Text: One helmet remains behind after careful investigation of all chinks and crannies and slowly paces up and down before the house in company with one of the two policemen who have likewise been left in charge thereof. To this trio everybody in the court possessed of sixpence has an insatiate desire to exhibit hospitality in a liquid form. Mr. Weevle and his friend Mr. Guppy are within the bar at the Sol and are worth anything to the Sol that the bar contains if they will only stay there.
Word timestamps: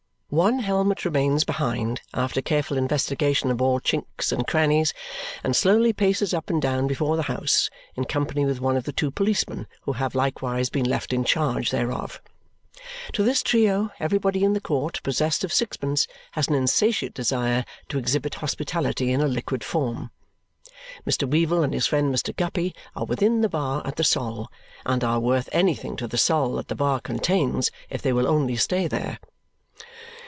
One 0.33 0.59
helmet 0.59 1.03
remains 1.03 1.43
behind 1.43 1.99
after 2.13 2.41
careful 2.41 2.77
investigation 2.77 3.51
of 3.51 3.61
all 3.61 3.81
chinks 3.81 4.31
and 4.31 4.47
crannies 4.47 4.93
and 5.43 5.53
slowly 5.53 5.91
paces 5.91 6.33
up 6.33 6.49
and 6.49 6.61
down 6.61 6.87
before 6.87 7.17
the 7.17 7.23
house 7.23 7.69
in 7.95 8.05
company 8.05 8.45
with 8.45 8.61
one 8.61 8.77
of 8.77 8.85
the 8.85 8.93
two 8.93 9.11
policemen 9.11 9.67
who 9.81 9.91
have 9.91 10.15
likewise 10.15 10.69
been 10.69 10.85
left 10.85 11.11
in 11.11 11.25
charge 11.25 11.69
thereof. 11.69 12.21
To 13.11 13.23
this 13.23 13.43
trio 13.43 13.91
everybody 13.99 14.41
in 14.45 14.53
the 14.53 14.61
court 14.61 15.03
possessed 15.03 15.43
of 15.43 15.51
sixpence 15.51 16.07
has 16.31 16.47
an 16.47 16.55
insatiate 16.55 17.13
desire 17.13 17.65
to 17.89 17.97
exhibit 17.97 18.35
hospitality 18.35 19.11
in 19.11 19.19
a 19.19 19.27
liquid 19.27 19.65
form. 19.65 20.11
Mr. 21.05 21.27
Weevle 21.29 21.61
and 21.61 21.73
his 21.73 21.87
friend 21.87 22.15
Mr. 22.15 22.33
Guppy 22.33 22.73
are 22.95 23.03
within 23.05 23.41
the 23.41 23.49
bar 23.49 23.85
at 23.85 23.97
the 23.97 24.05
Sol 24.05 24.49
and 24.85 25.03
are 25.03 25.19
worth 25.19 25.49
anything 25.51 25.97
to 25.97 26.07
the 26.07 26.17
Sol 26.17 26.53
that 26.53 26.69
the 26.69 26.75
bar 26.75 27.01
contains 27.01 27.69
if 27.89 28.01
they 28.01 28.13
will 28.13 28.29
only 28.29 28.55
stay 28.55 28.87
there. 28.87 29.19